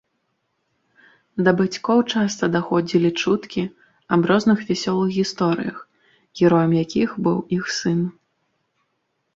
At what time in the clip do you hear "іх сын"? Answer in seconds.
7.61-7.99